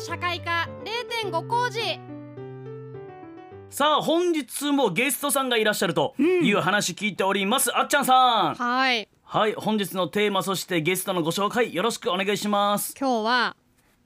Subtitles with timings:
[0.00, 0.66] 社会科
[1.22, 2.00] 0.5工事。
[3.68, 8.54] さあ本日もゲストさんがいらっしゃるという話聞いております、あっちゃんさん。
[8.54, 9.08] はい。
[9.22, 12.94] はい本日のテーマそしてゲストのご紹介よろしくお願いします。
[12.98, 13.56] 今日は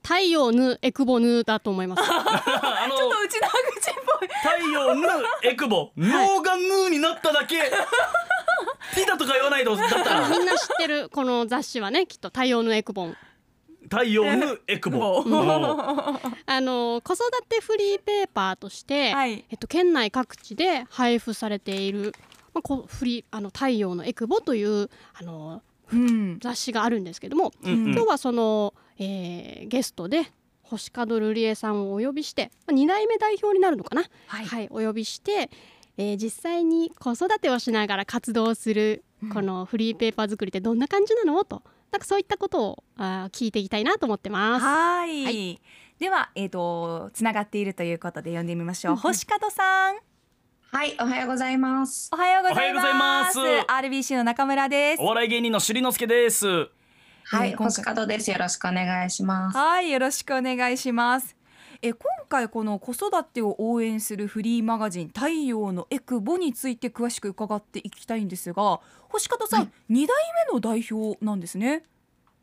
[0.03, 2.03] 太陽ぬエクボぬだと思います。
[2.11, 4.29] あのちょっとうちの口っぽい。
[4.29, 5.09] 太陽ぬ
[5.45, 7.57] エクボ脳がヌーになっただけ。
[8.97, 10.29] ピだとか言わないとだったら。
[10.29, 13.17] みんな知ってるこの雑誌はねきっと太陽ぬエクボン
[13.91, 15.23] 太陽ぬエクボ
[16.47, 19.45] あの子育てフリーペーパーとして、はい。
[19.51, 22.13] えっと、県内各地で配布されている、
[22.53, 25.63] まあ、こうフリーあの太陽のエクボというあの
[25.93, 26.39] うん。
[26.41, 27.93] 雑誌があるんですけども、う、うんうん。
[27.93, 30.25] 今日はその、えーゲストで
[30.63, 35.51] 星門瑠璃恵さんをお呼びして、まあ、2代目代表になるのかな、はいお呼びして、
[35.98, 39.29] えー実際に子育てをしながら活動するうん。
[39.31, 41.45] このフリーペーパー作りってどんな感じなの？
[41.45, 41.62] と
[41.94, 44.64] なんかそういったことをあー聞いていきたいなと思ってます。
[44.64, 45.25] はい。
[45.25, 45.61] はい。
[46.01, 48.97] ではえっ、とつながっているということで呼んでみましょう。
[48.97, 49.98] 星門さん。
[50.73, 52.11] はい、おはようございます。
[52.12, 53.39] おはようございます。
[53.39, 53.86] おはようございます。
[53.86, 55.03] RBC の中村です。
[55.03, 56.69] お笑い芸人のしりのすけです。
[57.27, 58.29] はい、星門です。
[58.29, 59.56] よろしくお願いします。
[59.56, 61.36] はいよろしくお願いします
[61.83, 69.70] え今回この子育てを応援するフリーマガジン太陽のエクボについて詳しく伺っていきたいんですが星門さん、はい。
[69.89, 70.17] 二代
[70.48, 71.84] 目の代表なんですね。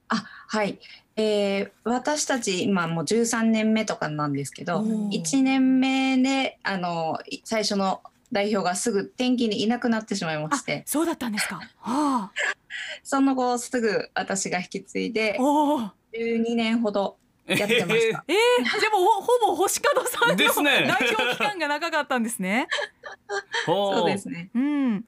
[0.08, 0.80] あ、はい。
[1.16, 11.60] えー私たち今もう13年目とかなんですけどおー、1年目であのい最初の代表がすぐ天気にいなくなってしまいまあして、そうだったんですか。
[11.80, 12.32] は
[13.04, 15.90] その後すぐ私が引き継いであ、おー。
[16.14, 18.24] 12年ほどやってました。
[18.28, 22.68] えー、でもほほぼ星門さんのですね代表期間が長かったんですね。
[23.66, 24.50] ほそうですね。
[24.54, 25.02] うん。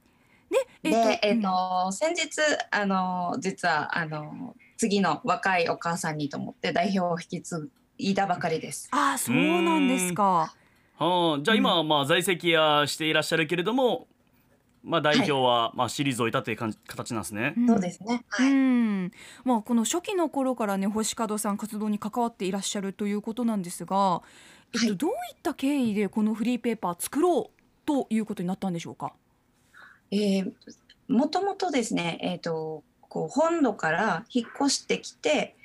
[0.83, 8.89] で、で、えっ、うんと、先日、あの、実は、あの、次の若いお母さんにと思って代表を引き継いだばかりです。
[8.91, 10.53] あー、そうなんですか。
[10.97, 14.07] はあ、じゃあ今はまあ在籍やしていらっしゃるけれども、
[14.83, 17.53] まあ代表はまあ退いたという感じ形なんですね。
[17.57, 18.23] んそうですね。
[18.39, 18.51] うはい。
[18.51, 19.11] ん、
[19.45, 24.21] まあこの初期の頃からね星門さん活動に関わっていらっしゃるということなんですが、
[24.73, 29.13] えっと、はいどういった経緯でこのフリーペーパー作ろうということになったんでしょうか？
[30.11, 30.51] えー
[31.07, 35.55] もともとですね、えっ、と、こう本土から引っ越してきて。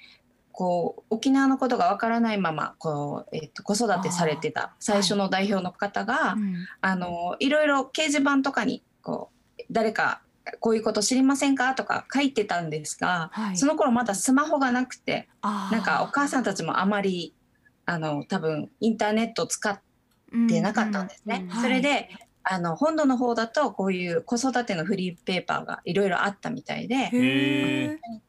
[0.50, 10.20] こう沖縄のことがわからないままこう、えっと子育てされてた最初の代表の方が、うんあのいろいろ掲示板とかにこう誰か
[10.60, 11.74] こういうこと知りませんか？
[11.74, 13.56] とか書いてたんですが、はい。
[13.56, 17.34] その頃まだスマホがなくてなんかお母さんたちもあまり
[17.86, 19.80] あの多分インターネットを使っ
[20.48, 21.46] てなかったんですね。
[21.48, 22.10] うんうんそれで
[22.50, 27.10] あの本土の方だとこういう子育てのフリーペーパーがいろいろあったみたいで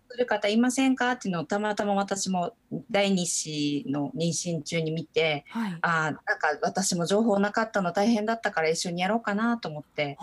[0.09, 1.11] する方いませんか？
[1.11, 2.53] っていうのをたまたま私も
[2.89, 5.77] 第二子の妊娠中に見てはい。
[5.81, 6.23] あーなんか
[6.61, 10.17] 私も情報なかったの大変だったから一緒にやろうかなと思って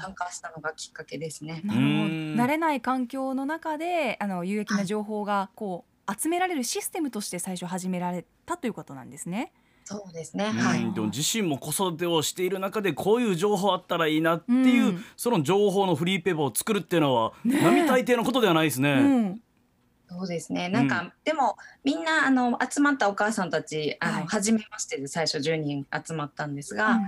[0.00, 1.62] 参加したのがきっかけですね。
[1.64, 9.52] なるほどうん慣れない環境の中であの有益な情報がこう集められるシステムとして最初始められたということなんですね。
[9.88, 10.44] そうですね。
[10.44, 10.92] うんはい。
[10.92, 18.92] でも自身も子育てをしている中でこういう情報あったらいいなっていう、うんその情報のフリーペーパーを作るっていうのは、ねえ並大抵のことではないですね。
[18.92, 19.40] うん。
[20.10, 20.68] そうですね。
[20.68, 27.02] なんか、でもみんなあの集まったお母さんたちあの、はい初めましてで最初10人集まったんですが、うん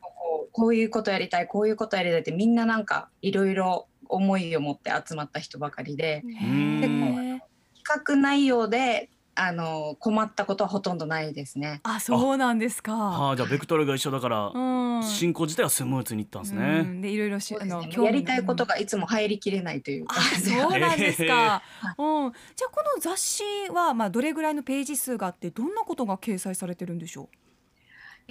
[0.00, 7.38] こうこういうことやりたいこういうことやりたいってみんななんかいろいろ思いを持って集まった人ばかりでんへー
[7.84, 9.08] 企画内容で
[9.40, 11.80] あの困ったことはほとんどないですね。
[11.84, 12.92] あ、そうなんですか。
[12.94, 15.02] はあ、じゃあベクトルが一緒だから、うん。
[15.04, 16.82] 進行自体はスムーズにいったんですうね。
[16.82, 18.74] んでいろいろしねあのやりたいことが。
[18.74, 21.62] がいつも入りきれないというあ、感じでそうなんですか。
[21.82, 22.32] へうん。
[22.56, 27.28] じゃあこの雑誌はまあどれぐらいのページ数があってどんなことが掲載されてるんでしょ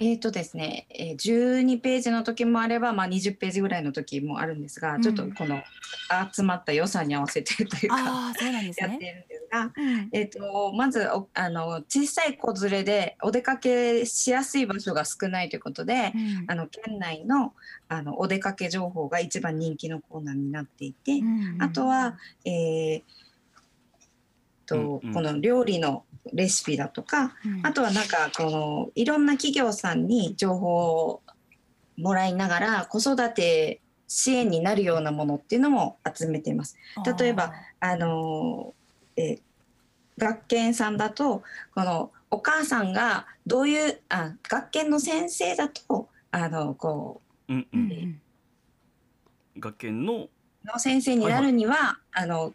[0.00, 5.60] えーとですね、えー、12ページの時もあれば、まあ、20ページぐらいの時もあるんですが、うんちょっとこの
[6.32, 7.88] 集まった予算に合わせてというう。
[7.88, 9.06] かそうなんですやって。
[9.06, 10.08] るんですが、うん。
[10.12, 17.54] えー、とまずおあの小さい子連れでお出かけしやすい場所が少ないということで、うんあの県内の
[17.88, 23.02] あのお出かけ情報が一番人気のコーナーになっていて、うんあとは、えー
[24.68, 25.14] とうんうん。
[25.14, 27.66] この料理のレシピだとか、うん。
[27.66, 30.68] あとはなんかこのいろんな企業さんに情報
[31.06, 31.22] を
[31.96, 36.76] もらいながら子育て支援になるようなものっていうのも集めています。
[37.18, 38.74] 例えばあの
[39.16, 39.40] えー
[40.18, 47.80] 学研さんだとこのお母さんがどういうあ学研の先生だとあのこうんううん。
[47.88, 48.20] ん
[49.60, 50.28] 学研のう
[50.64, 52.52] の先生になるには、あの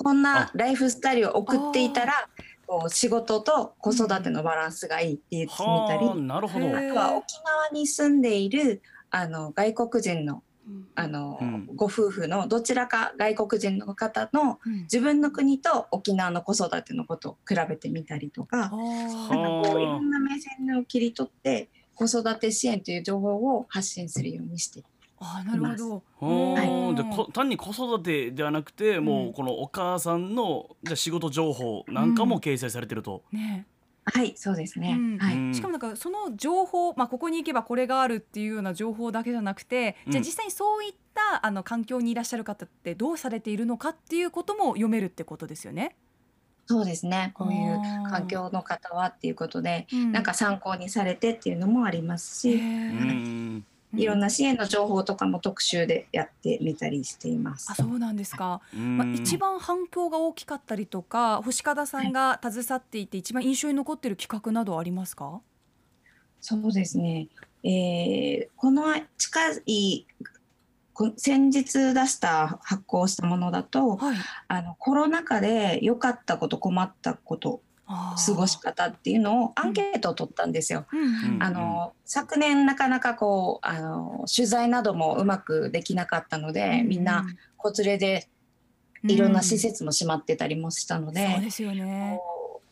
[0.00, 2.28] こんなライフスタイルを送っていたら
[2.68, 6.66] こう仕事と子育てのバランスがいいって言ってみたり、はあなるほど。
[6.66, 8.80] へえあとは沖縄に住んでいる
[9.10, 10.86] あの外国人のうん。
[10.94, 11.66] あの、うん。
[11.74, 14.82] ご夫婦のどちらか外国人の方のうん。
[14.82, 24.84] 自分の国と沖縄の子育てのことを比べてみたりとか、なんかこういはあろんな目線を切り取って子育て支援という情報を発信するようにして
[25.20, 26.26] あーなるほど。
[26.26, 27.10] はあでうん。
[27.10, 29.28] こ単に子育てではなくて、もうん。
[29.30, 33.24] うこのお母さんのじゃあ仕事情報なんかも掲載されてると。
[33.32, 33.66] ね。
[34.04, 35.18] はいそうですね、うん。
[35.18, 35.54] はい、うん。
[35.54, 40.12] しかもなんかその情報、まあ、ここに行けばこれがあるっていうような情報だけじゃなくて、うん。
[40.12, 45.96] じゃあ実際にそういったあの環境にいらっしゃる方ってどうされているのかっていうことも読めるってことですよね。
[46.66, 47.32] そうですね。
[47.34, 47.80] こういう
[48.10, 50.12] 環境の方はっていうことで、うん。
[50.12, 52.58] なんか参考にされてっていうのもありますし、へー。
[52.58, 52.60] う
[53.04, 57.68] んいろんな支援の情報とかも特集でやってみたりしています。
[57.70, 57.74] あ。
[57.74, 65.40] そうなんですか、うんまあ、一番反響が大きかったりとか星方さんが携わっていて一番印象に残っている企画などありますか？
[66.40, 67.28] そうですね。
[67.64, 68.84] えーこの
[69.16, 70.06] 近い
[70.92, 74.16] こ先日出した発行したものだとはい。
[74.48, 80.86] あのコロナ禍で良かったこと困ったこと過ごし方っていうのをアンケートを取ったんですよ。
[80.92, 87.26] うんうんあの昨年なかなかこうあの取材などもうまくできなかったので、みんな
[87.56, 88.28] 子連れで
[89.04, 92.18] いろんな施設も閉まってたりもしたので、そうですよね。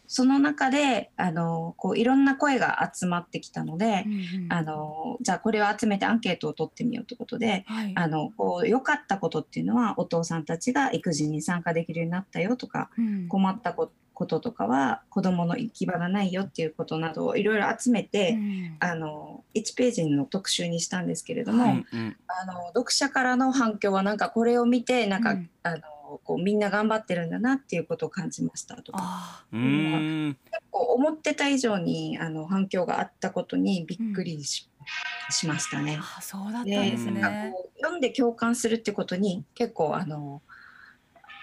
[0.08, 4.52] その中であのこういろんな声が集まってきたので、うんうん。
[4.52, 7.92] あのじゃあこれを集めてアンケートを取ってみようということではい。
[7.94, 13.28] あのこう良かったことっていうのはお父さんたちが育児に参加できるようになったよとかうん。
[13.28, 18.76] 困ったここととかは子どもの行き場がないよっていうことなどをいろいろ集めて、うん。
[18.80, 21.86] あの1ページの特集にしたんですけれども、はい。
[21.92, 22.16] うんうん。
[22.26, 25.50] あの読者からの反響はなんかこれを見てなんか、うん。
[25.62, 25.80] あの
[26.24, 28.98] こうみんな頑張ってるんだなっていうことを感じましたとか。
[29.00, 30.36] あうん。
[30.70, 34.70] こう思ってた以上にあの反響があったことにびっくりし,、
[35.28, 35.98] しましたね。
[36.00, 36.18] ー。
[36.18, 37.54] あそうだったんでですなんかね。
[37.80, 40.42] 読んで共感するってことに結構あのあの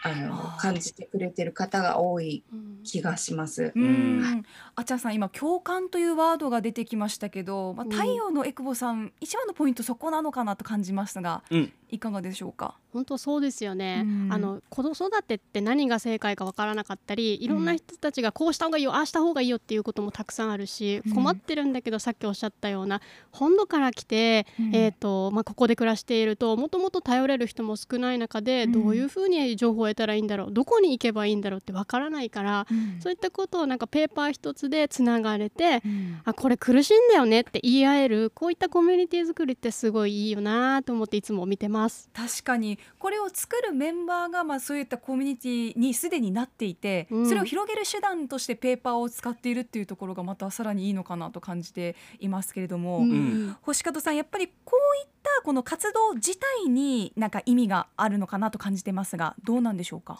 [0.03, 2.83] あー感じてくれてる方が多いうん。
[2.83, 3.71] 気がします。
[3.75, 4.21] うん。
[4.21, 4.45] ん、
[4.75, 7.91] あっちゃんさん今共感というワードが出てきましたけど、まあ、うん。
[7.91, 11.43] 太陽のエクボさん、一番のポイントそこなのかなと感じましたが。
[11.49, 12.75] うんいかがでしょうか？
[12.91, 14.33] 本当そうですよね、うん。
[14.33, 21.13] あの子育てって何が正解かわからなかったりいろんな人たちがこうした方がいいよああした方がいいよっていうこともたくさんあるし、うん。
[21.13, 23.01] 困ってるんだけどさっきおっしゃったような
[23.31, 24.75] 本土から来て、うん。
[24.75, 28.71] えーとまあ、ここで暮らしているともともと頼れる人も少ない中で、うん。
[28.71, 32.99] どういうふうに情報を得たらいいんだろうどこに行けばいいんだろうってわからないから、うん。
[33.01, 36.21] そういったことをなんかペーパー一つでつながれて、うん。
[36.25, 41.82] あこれ苦しいんだよねって言い合えるこういったコミュニティ作りってすごいいいよなと思っていつも見てます。
[41.89, 42.79] 確かに。
[42.99, 47.27] これを作るメンバーがまあそういったコミュニティにすでになっていて、うん。
[47.27, 53.55] それを広げる手段としてペーパーを使っているっていうところがまたさらにいいのかなと感じていますけれども、うん。
[53.61, 60.17] 星門さんやっぱりこういったこの活動自体になんか意味があるのかなと感じてますがどうなんでしょうか？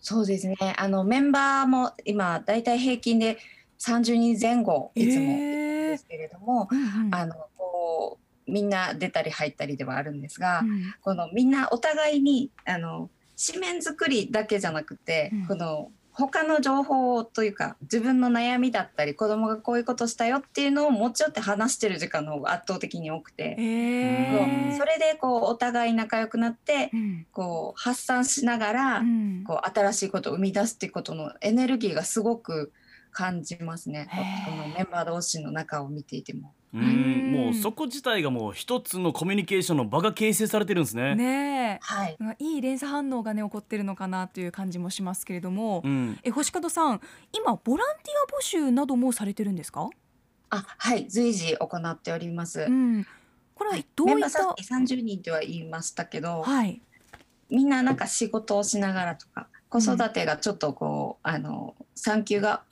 [0.00, 0.56] そうですね。
[0.76, 3.38] あのメンバーも今だいたい平均で
[3.78, 7.14] 30人前後いつもえですけれども、うんうん。
[7.14, 10.94] あのこうみんな出たり入ったりではあるんですが、うん。
[11.02, 13.10] このみんなお互いにあの
[13.46, 15.46] 紙面作りだけじゃなくて、うん。
[15.46, 24.78] この他の情報というか自分の悩みだったり子供がこういうことしたよっていうのを持ち寄って話してる時間の方が圧倒的に多くて、えー。
[24.78, 27.26] それでこうお互い仲良くなってうん。
[27.32, 29.44] こう発散しながら、うん。
[29.46, 32.72] こう新しいことを生み出すっていうことのエネルギーがすごく
[33.16, 34.08] 感じますね。
[34.44, 36.52] このメンバー同士の仲を見ていても。
[36.74, 36.80] うん。
[36.80, 41.14] うんもうそこ自体がもう一つのコミュニケーションの場が形成されてるんですね。
[41.14, 42.18] ねはい。
[42.20, 47.00] えいい連鎖反応がね起こってるのかなという感じもしますけれども、うん、え星門さん
[47.32, 49.88] 今ボランティア募集などもされてるんですか、
[50.50, 51.08] あはい。
[51.08, 52.60] 随時行っております。
[52.60, 53.06] うん、
[53.54, 56.82] これはどういった、メンバーさっき30人とは言いましたけど、はい、
[57.48, 62.62] みんななんか仕事をしながらとか子育てがちょっとこう、あの産休が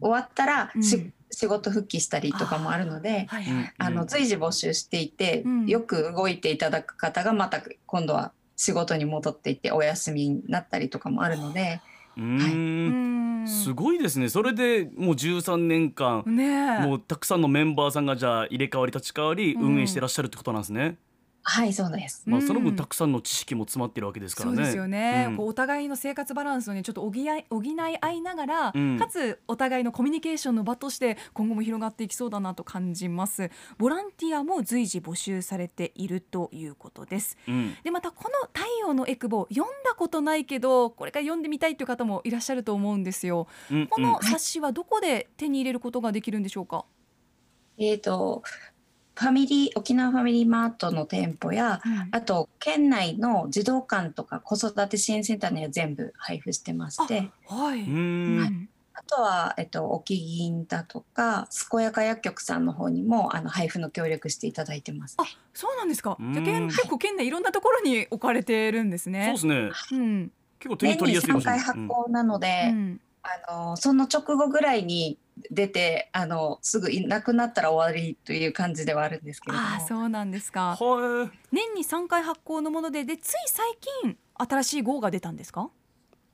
[0.00, 1.12] 終わったらし、うん。
[1.28, 3.56] 仕事復帰したりとかもあるのではいうん。
[3.56, 5.66] はい、あの随時募集していて、うん。
[5.66, 11.82] よく動いていただく方がまた今度は仕事に戻っていってお休みになったりとかもあるので
[13.46, 14.28] すごいですね。
[14.30, 16.80] それでもう13年間、ねえ。
[16.80, 20.96] もうたくさんのメンバーさんがじゃあ入れ替わり立ち替わりうん運営してらっしゃるってことなんですね。
[21.48, 22.24] はいそうです。
[22.26, 22.64] まあそのうん。
[22.64, 24.56] 分たくさんの知識も詰まってるわけですからね。
[24.56, 25.36] そうですよね、うん。
[25.36, 28.98] こうお互いの生活バランスをねちょっと補い補い合いながら、うん。
[28.98, 33.48] かつお互いのコミュニケーションの場として今後も広がっていきそうだなと感じます。
[33.78, 37.38] ボランティアも随時募集されているということです。
[37.46, 37.76] うん。
[37.84, 43.46] でまたこの太陽のエクボ読んだことないけどこれから読んでみたいという方もいらっしゃると思うんですよ。
[43.70, 46.84] うんこの冊子はどこで手に入れることができるんでしょうか、
[47.78, 48.42] えっ、と
[49.16, 51.80] ファミリー沖縄ファミリーマートの店舗や
[52.10, 57.30] あと県内の児童館とか子育て支援センターには全部配布してまして。
[57.46, 57.96] はい、うん。
[58.38, 58.68] うん
[58.98, 66.16] あとは、えっと、沖銀だとか健やか薬局さんの方にもあの配布の協力していただいてます、あそうなんですか。
[66.18, 66.32] うん。
[66.32, 69.70] じゃ結構県内いろんなところに置かれてるんですそうねですね。
[69.92, 70.32] うん。
[70.58, 73.00] 結構手に年に3取りやすい場所回発行なので、うん
[73.48, 75.18] あのその直後ぐらいに
[75.50, 79.68] 出てあのすぐいなくなったら終わりという感じではあるんですけれども。
[79.68, 80.76] ああそうなんですか。
[80.78, 83.66] は年に3回発行のものででつい最
[84.02, 85.70] 近新しい号が出たんですか？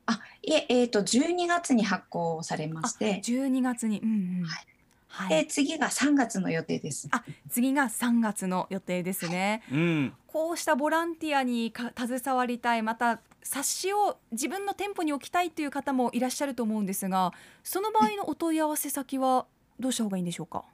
[0.07, 3.21] あいええー、と12月に発行されまして。
[3.25, 4.45] 12月に、うんうん。
[4.45, 4.67] はい。
[5.09, 5.45] はい。
[5.45, 7.09] で次が3月の予定です。
[7.11, 9.75] あ次が3月の予定ですね、い。
[9.75, 10.13] うん。
[10.27, 17.33] こうしたボランティアにか携わりたいまた冊子を自分の店舗に置きたいという方もいらっしゃると思うんですが
[17.65, 19.47] その場合のお問い合わせ先は
[19.79, 20.65] どうした方がいいんでしょうか？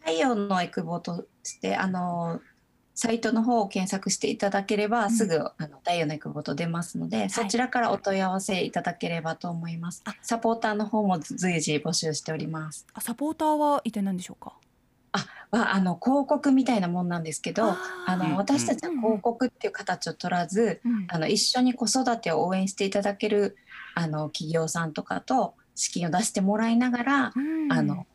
[0.00, 2.40] 太陽のエクボとしてあの
[2.94, 5.10] サイトの方を検索していただければ、ん。
[5.10, 10.02] すぐあの太陽のエクボと出ますので、そちらからお問い合わせいただければと思います。
[10.04, 10.14] あ。
[10.22, 12.86] サポーターの方も随時募集しております。
[12.94, 14.54] あサポーターは一体何でしょうか？
[15.54, 17.74] はあの広告みたいなもんなんですけど、
[18.06, 21.06] あのうん私たちはうん広告っていう形を取らず、うん。
[21.08, 23.56] あの一緒に子育てを応援していただける
[23.94, 27.72] あの企業さんとかと資金を出してもらいながら、うん。
[27.72, 28.06] あの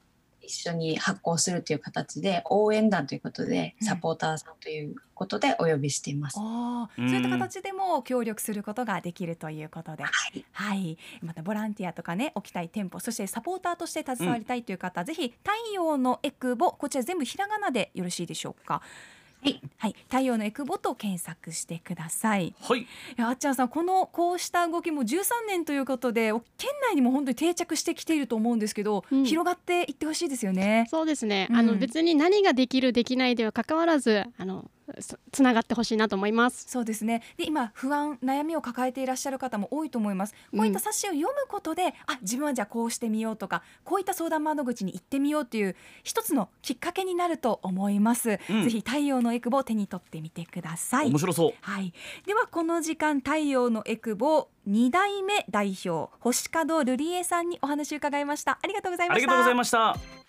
[0.50, 3.88] 一緒に発行するという形で応援団ということでうん。
[3.88, 6.38] サポーターさんということでお呼びしています。
[6.40, 7.10] ああ、うん。
[7.10, 18.82] そういった形でも協力することができるということで、はい、はい、またボランティアとかね置きたい店舗そしてサポーターとして携わりたいという方、ぜひ太陽のエクボこちら全部ひらがなでよろしいでしょうか？
[19.42, 22.54] はい、はい、太陽のエクボと検索してください。
[22.62, 22.82] はい。
[22.82, 29.24] いやあっちゃんさんこのこうした動きも13年ということでお県内にも本当に定着してきていると思うんですけど、うん。
[29.24, 30.88] 広がっていってほしいですよね。
[30.90, 31.56] そうですね、うん。
[31.56, 34.70] あの別に何ができるできないでは関わらずあの
[35.00, 36.66] つつながってほしいなと思います。
[36.68, 37.22] そうですね。
[37.38, 40.34] で今不安悩みを抱えていらっしゃる方も多いと思います。
[40.52, 48.64] こういった冊子を読むことで、あ自分はじゃあこうしてみようとかこういった相談窓口に行ってみようという一つのきっかけになると思います、うん。
[48.64, 51.10] ぜひ太陽のエクボを手に取ってみてください。
[51.10, 51.54] 面白そう。
[51.62, 51.94] はい、
[52.26, 58.60] ではこの時間太陽のエクボ2代目代表星門瑠璃恵さんにお話を伺いました。
[58.62, 59.18] ありがとうございました。
[59.18, 60.29] ありがとうございました。